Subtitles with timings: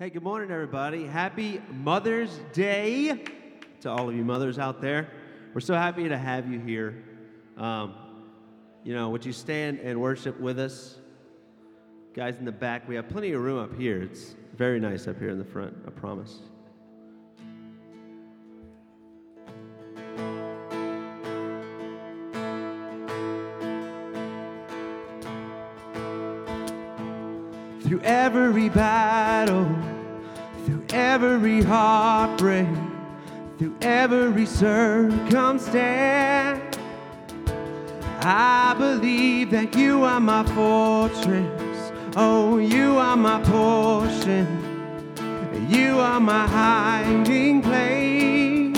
[0.00, 1.06] Hey, good morning, everybody.
[1.06, 3.24] Happy Mother's Day
[3.80, 5.10] to all of you mothers out there.
[5.52, 7.02] We're so happy to have you here.
[7.56, 7.96] Um,
[8.84, 10.98] you know, would you stand and worship with us?
[12.14, 14.00] Guys in the back, we have plenty of room up here.
[14.00, 16.42] It's very nice up here in the front, I promise.
[28.08, 29.68] Every battle,
[30.64, 32.66] through every heartbreak,
[33.58, 36.78] through every circumstance,
[38.20, 41.92] I believe that you are my fortress.
[42.16, 44.46] Oh, you are my portion.
[45.68, 48.74] You are my hiding place.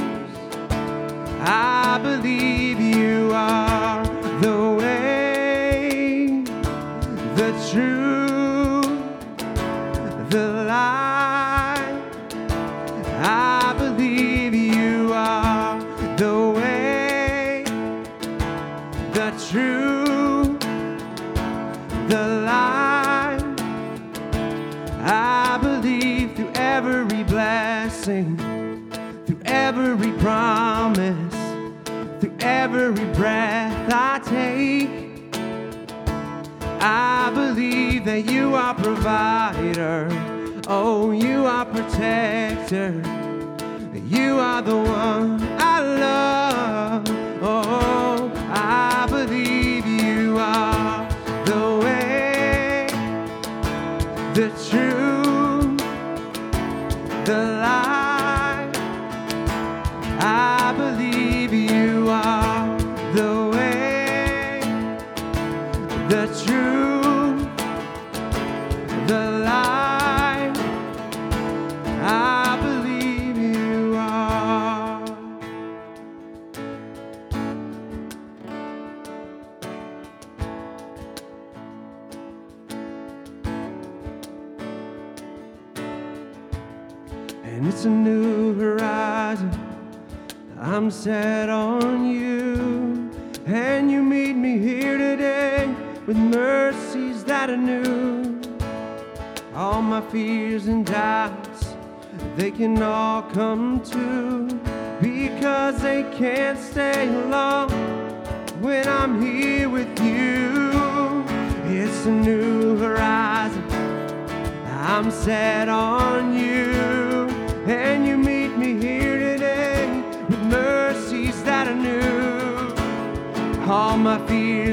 [1.43, 4.05] I believe you are
[4.41, 6.43] the way,
[7.37, 8.10] the truth,
[30.21, 31.35] promise,
[32.21, 34.91] through every breath I take.
[36.83, 40.09] I believe that you are provider.
[40.69, 43.03] Oh, you are protector.
[44.09, 47.05] You are the one I love.
[47.43, 51.09] Oh, I believe you are
[51.47, 52.87] the way,
[54.35, 55.00] the truth,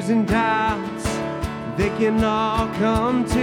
[0.07, 1.03] fears and doubts,
[1.77, 3.36] they can all come true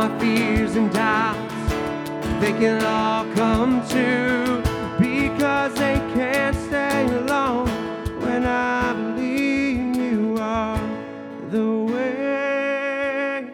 [0.00, 1.54] my fears and doubts,
[2.40, 4.62] they can all come true
[4.98, 7.68] because they can't stay alone
[8.22, 10.80] when I believe you are
[11.50, 13.46] the way,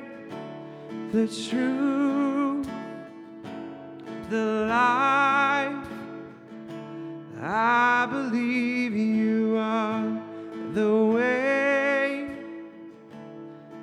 [1.11, 2.69] the truth,
[4.31, 5.89] the life.
[7.43, 10.23] I believe you are
[10.75, 12.29] the way,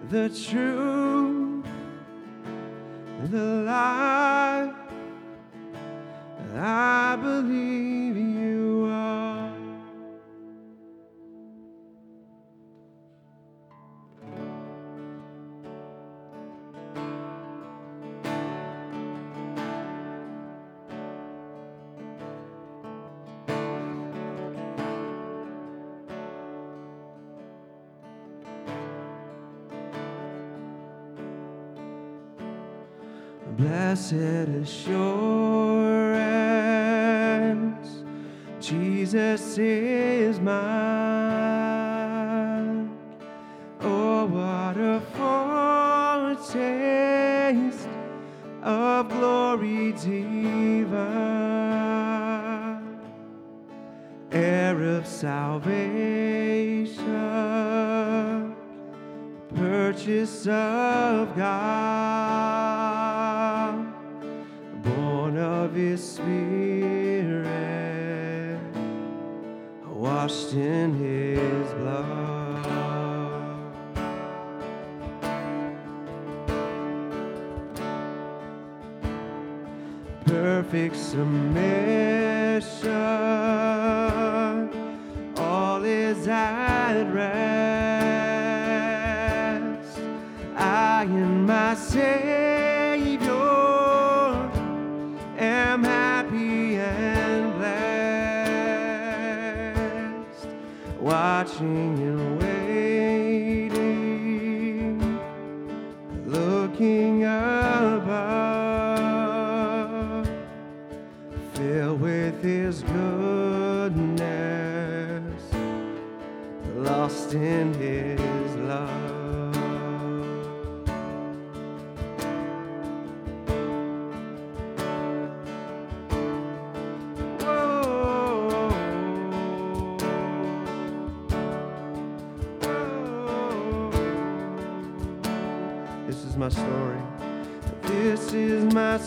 [0.08, 1.33] the truth,
[3.32, 4.74] the life.
[6.56, 9.43] I believe you are.
[33.58, 35.04] Blessed assurance,
[38.60, 40.60] Jesus is mine.
[43.82, 45.00] Oh, what a
[46.34, 47.88] foretaste
[48.64, 50.90] of glory divine,
[54.32, 56.96] heir of salvation,
[59.54, 61.83] purchase of God.
[70.54, 72.24] in his blood.
[80.26, 81.64] Perfect submission,
[85.38, 87.43] all is at rest.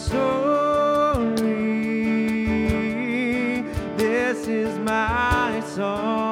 [0.06, 1.34] story.
[3.96, 6.25] This is my song.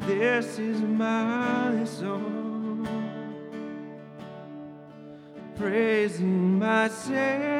[0.00, 2.88] This is my song.
[5.54, 7.59] Praising my Savior.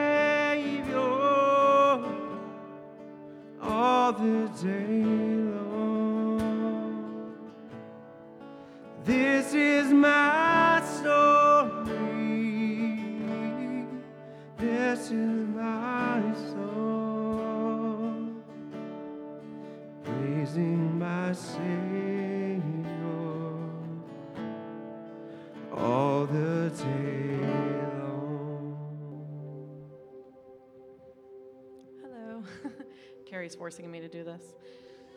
[33.30, 34.42] Gary's forcing me to do this.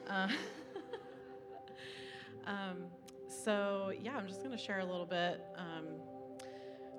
[0.08, 0.27] Uh,
[2.46, 2.84] um,
[3.27, 5.41] so, yeah, I'm just going to share a little bit.
[5.58, 5.86] Um,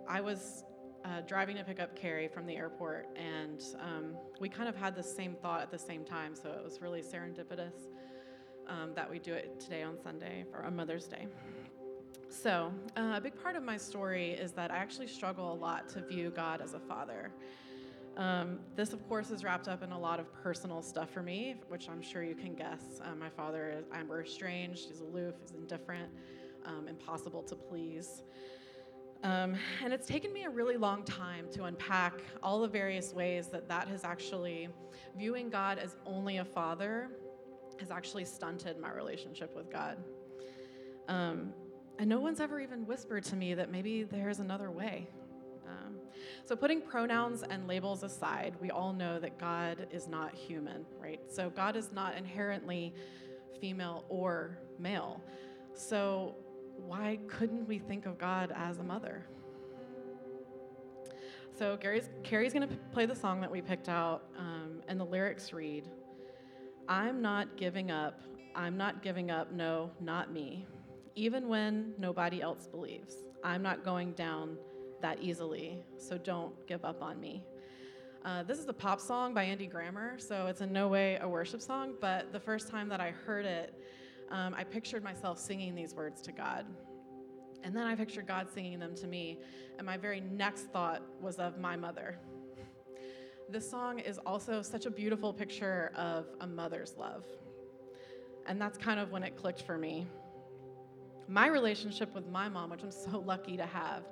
[0.09, 0.65] I was
[1.05, 4.97] uh, driving to pick up Carrie from the airport, and um, we kind of had
[4.97, 7.93] the same thought at the same time, so it was really serendipitous
[8.67, 11.29] um, that we do it today on Sunday for on Mother's Day.
[12.29, 15.89] So, uh, a big part of my story is that I actually struggle a lot
[15.91, 17.31] to view God as a father.
[18.17, 21.57] Um, this, of course, is wrapped up in a lot of personal stuff for me,
[21.69, 23.01] which I'm sure you can guess.
[23.05, 26.11] Uh, my father is I'm estranged, he's aloof, he's indifferent,
[26.65, 28.23] um, impossible to please.
[29.25, 33.49] Um, and it's taken me a really long time to unpack all the various ways
[33.49, 34.69] that that has actually,
[35.17, 37.09] viewing God as only a father,
[37.81, 39.97] has actually stunted my relationship with God.
[41.09, 41.53] Um,
[41.99, 45.09] and no one's ever even whispered to me that maybe there's another way.
[46.47, 51.21] So, putting pronouns and labels aside, we all know that God is not human, right?
[51.31, 52.95] So, God is not inherently
[53.63, 55.23] female or male.
[55.73, 56.35] So,
[56.77, 59.25] why couldn't we think of God as a mother?
[61.57, 65.05] So, Gary's, Carrie's going to play the song that we picked out, um, and the
[65.05, 65.89] lyrics read
[66.89, 68.21] I'm not giving up.
[68.55, 69.51] I'm not giving up.
[69.51, 70.67] No, not me.
[71.15, 73.17] Even when nobody else believes.
[73.43, 74.59] I'm not going down
[75.05, 77.45] that easily, so don't give up on me.
[78.25, 81.29] Uh, this is a pop song by Andy Grammer, so it's in no way a
[81.29, 83.75] worship song, but the first time that I heard it,
[84.31, 86.65] um, I pictured myself singing these words to God.
[87.63, 89.41] And then I pictured God singing them to me,
[89.77, 92.19] and my very next thought was of my mother.
[93.51, 97.27] This song is also such a beautiful picture of a mother's love.
[98.47, 100.07] And that's kind of when it clicked for me.
[101.29, 104.05] My relationship with my mom, which I'm so lucky to have,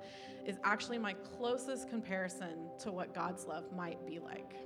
[0.46, 4.56] is actually my closest comparison to what God's love might be like.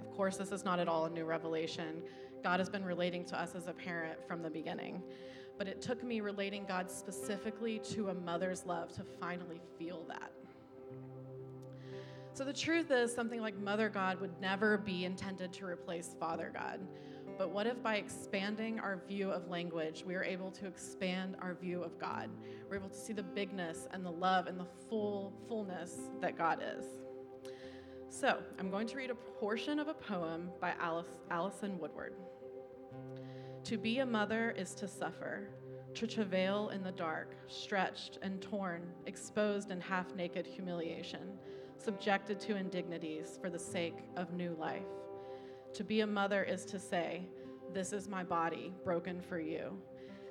[0.00, 2.02] Of course, this is not at all a new revelation.
[2.42, 5.02] God has been relating to us as a parent from the beginning.
[5.58, 10.32] But it took me relating God specifically to a mother's love to finally feel that.
[12.34, 16.50] So the truth is, something like Mother God would never be intended to replace Father
[16.52, 16.80] God.
[17.42, 21.54] But what if by expanding our view of language, we are able to expand our
[21.54, 22.30] view of God?
[22.70, 26.62] We're able to see the bigness and the love and the full fullness that God
[26.62, 26.84] is.
[28.10, 32.14] So, I'm going to read a portion of a poem by Alice, Alison Woodward.
[33.64, 35.48] To be a mother is to suffer,
[35.94, 41.40] to travail in the dark, stretched and torn, exposed in half naked humiliation,
[41.76, 44.86] subjected to indignities for the sake of new life.
[45.74, 47.26] To be a mother is to say,
[47.72, 49.78] This is my body, broken for you.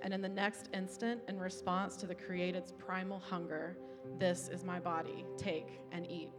[0.03, 3.77] And in the next instant, in response to the created's primal hunger,
[4.19, 6.29] This is my body, take and eat.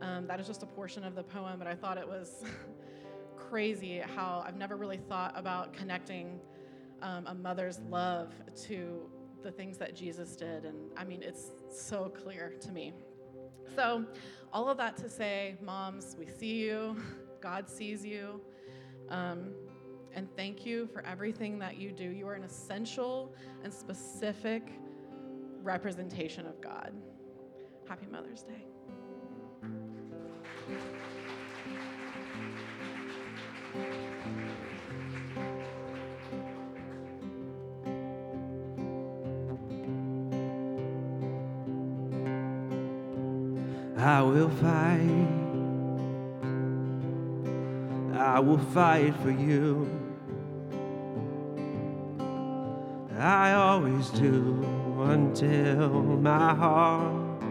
[0.00, 2.44] Um, that is just a portion of the poem, but I thought it was
[3.36, 6.40] crazy how I've never really thought about connecting
[7.00, 8.32] um, a mother's love
[8.64, 9.08] to
[9.44, 10.64] the things that Jesus did.
[10.64, 12.92] And I mean, it's so clear to me.
[13.76, 14.04] So,
[14.52, 16.96] all of that to say, moms, we see you.
[17.44, 18.40] God sees you.
[19.10, 19.52] Um,
[20.14, 22.04] and thank you for everything that you do.
[22.04, 24.62] You are an essential and specific
[25.62, 26.94] representation of God.
[27.86, 28.64] Happy Mother's Day.
[43.98, 45.53] I will fight.
[48.24, 49.86] I will fight for you.
[53.18, 54.64] I always do
[54.98, 57.42] until my heart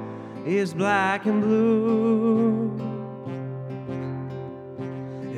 [0.47, 2.71] is black and blue.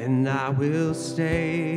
[0.01, 1.75] And I will stay,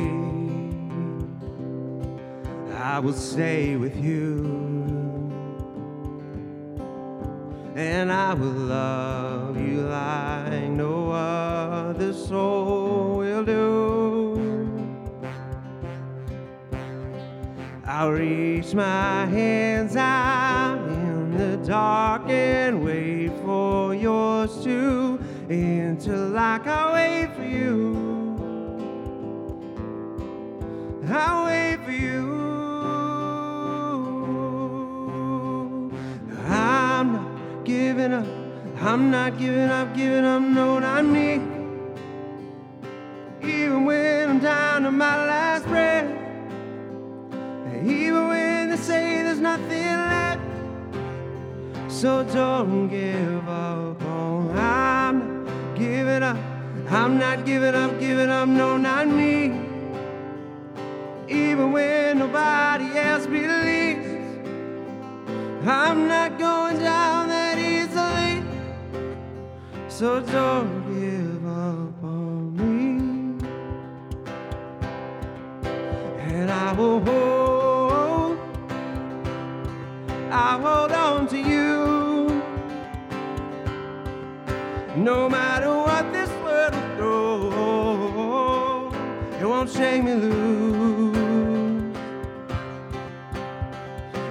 [2.77, 4.45] I will stay with you.
[7.75, 12.78] And I will love you like no other soul
[17.99, 26.65] I'll reach my hands out in the dark and wait for yours to enter like
[26.65, 27.97] I wait for you.
[31.09, 32.29] I wait for you.
[36.47, 38.25] I'm not giving up.
[38.79, 41.59] I'm not giving up, giving up, no, not me
[43.41, 45.48] even when I'm down to my last
[49.39, 50.41] there's nothing left.
[51.91, 56.37] So don't give up on I'm giving up.
[56.89, 59.67] I'm not giving up, giving up, no, not me.
[61.27, 64.07] Even when nobody else believes,
[65.65, 68.43] I'm not going down that easily.
[69.87, 73.39] So don't give up on me.
[76.33, 76.99] And I will
[80.61, 82.43] hold on to you.
[84.95, 88.91] No matter what this world will throw,
[89.39, 91.97] it won't shake me loose.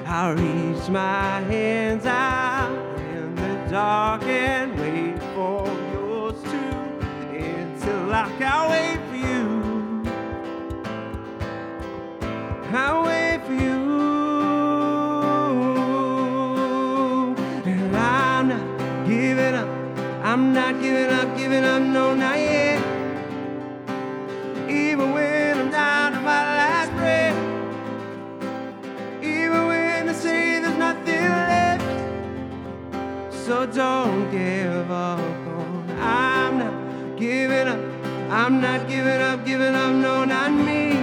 [0.06, 2.72] I reach my hands out
[3.12, 6.74] in the dark and wait for yours too
[7.32, 9.46] until I can wait for you.
[12.70, 13.17] I wait
[20.38, 22.78] I'm not giving up, giving up, no, not yet.
[24.70, 27.36] Even when I'm down to my last breath.
[29.20, 31.82] Even when they say there's nothing left.
[33.34, 35.90] So don't give up on.
[35.98, 37.80] I'm not giving up.
[38.30, 41.02] I'm not giving up, giving up, no, not me.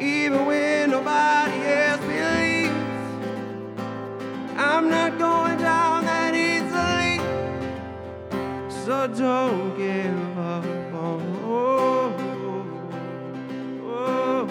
[0.00, 2.72] Even when nobody else believes.
[4.56, 5.41] I'm not going
[8.84, 11.22] So don't give up on.
[11.44, 12.12] Oh,
[13.84, 14.48] oh,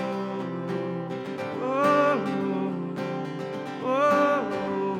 [3.84, 4.98] oh,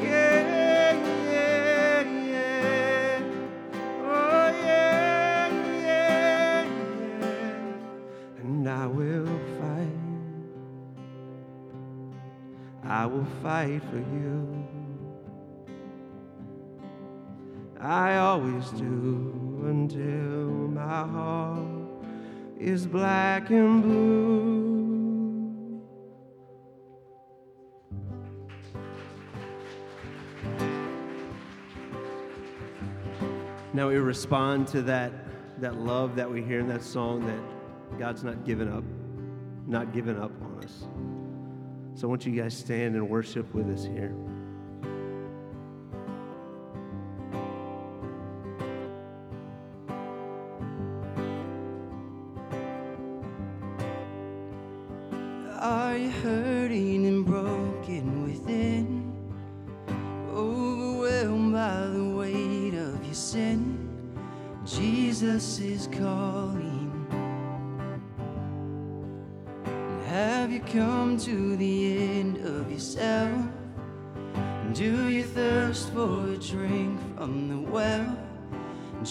[0.00, 0.92] yeah,
[1.30, 3.20] yeah, yeah.
[4.00, 5.48] Oh, yeah,
[5.82, 6.64] yeah,
[7.20, 8.40] yeah.
[8.40, 9.98] And I will fight.
[12.84, 14.53] I will fight for you.
[17.84, 21.68] I always do until my heart
[22.58, 24.64] is black and blue.
[33.74, 35.12] Now we respond to that,
[35.60, 38.84] that love that we hear in that song that God's not given up,
[39.66, 40.86] not given up on us.
[42.00, 44.14] So I want you guys to stand and worship with us here.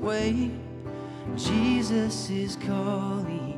[0.00, 0.50] Wait.
[1.36, 3.56] Jesus is calling.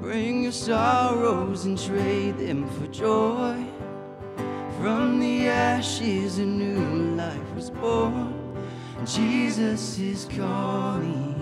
[0.00, 3.64] Bring your sorrows and trade them for joy.
[4.78, 8.34] From the ashes, a new life was born.
[9.04, 11.34] Jesus is calling.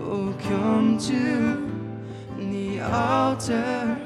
[0.00, 1.72] Oh, come to
[2.38, 3.98] the altar.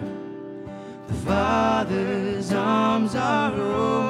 [1.08, 4.09] The Father's arms are open.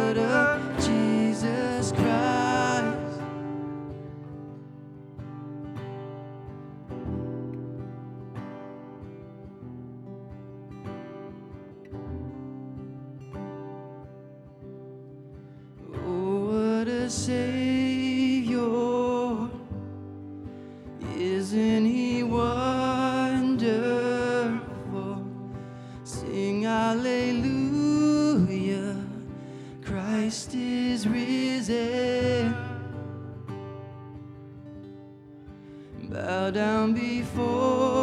[36.51, 38.00] down before.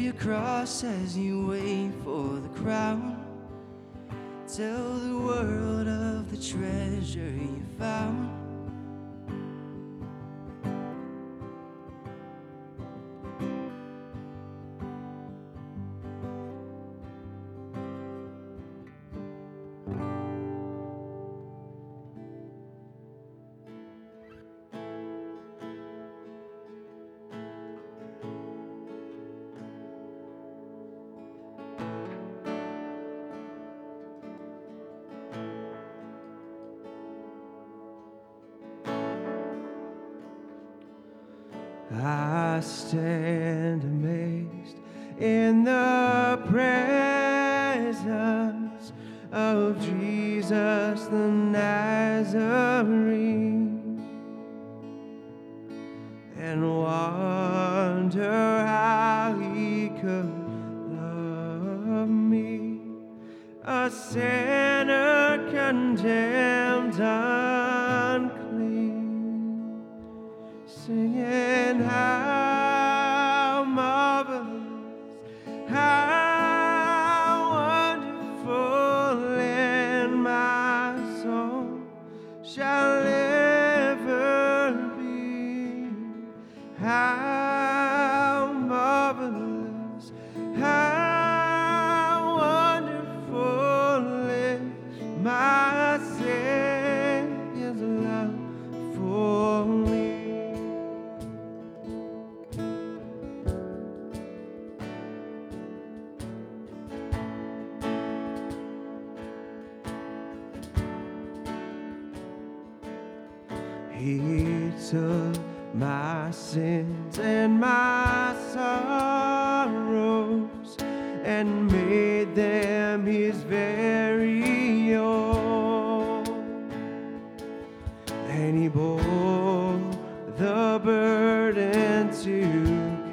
[0.00, 3.22] your cross as you wait for the crown.
[4.48, 8.29] Tell the world of the treasure you found.
[41.92, 44.76] I stand amazed
[45.18, 46.92] in the presence
[49.32, 50.79] of Jesus.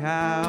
[0.08, 0.47] how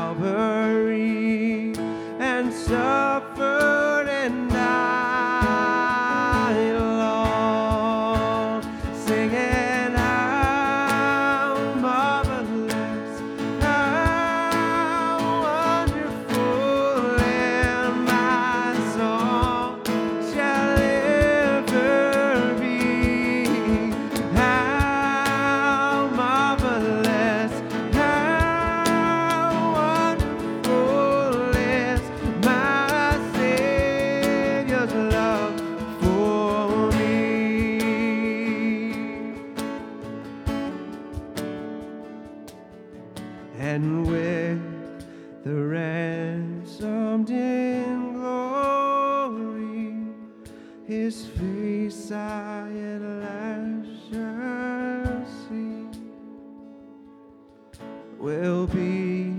[58.28, 59.32] will be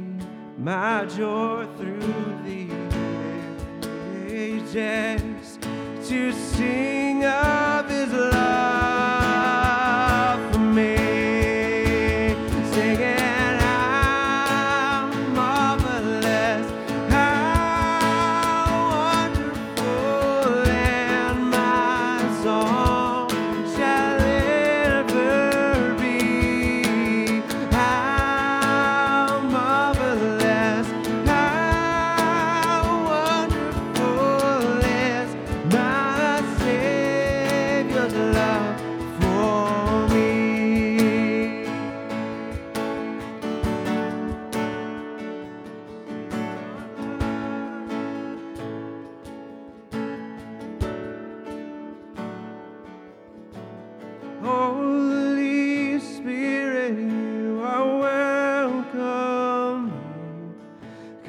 [0.58, 2.00] my joy through
[2.44, 2.68] the
[4.34, 5.60] ages
[6.08, 6.99] to sing.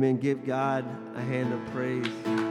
[0.00, 0.16] Amen.
[0.16, 2.49] Give God a hand of praise.